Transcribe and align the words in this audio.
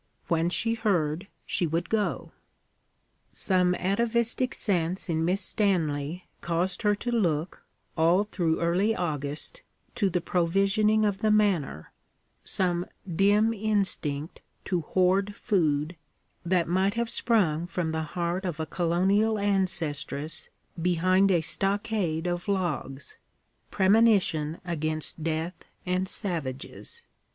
When 0.29 0.49
she 0.49 0.73
heard, 0.73 1.27
she 1.45 1.67
would 1.67 1.87
go. 1.87 2.31
Some 3.33 3.75
atavistic 3.75 4.55
sense 4.55 5.07
in 5.09 5.23
Miss 5.23 5.41
Stanley 5.41 6.27
caused 6.41 6.81
her 6.81 6.95
to 6.95 7.11
look, 7.11 7.63
all 7.95 8.23
through 8.23 8.59
early 8.59 8.95
August, 8.95 9.61
to 9.93 10.09
the 10.09 10.19
provisioning 10.19 11.05
of 11.05 11.19
the 11.19 11.29
manor 11.29 11.91
some 12.43 12.87
dim 13.15 13.53
instinct 13.53 14.41
to 14.65 14.81
hoard 14.81 15.35
food, 15.35 15.95
that 16.43 16.67
might 16.67 16.95
have 16.95 17.11
sprung 17.11 17.67
from 17.67 17.91
the 17.91 18.01
heart 18.17 18.43
of 18.43 18.59
a 18.59 18.65
colonial 18.65 19.37
ancestress 19.37 20.49
behind 20.81 21.29
a 21.29 21.41
stockade 21.41 22.25
of 22.25 22.47
logs: 22.47 23.17
premonition 23.69 24.59
against 24.65 25.23
death 25.23 25.63
and 25.85 26.09
savages. 26.09 27.05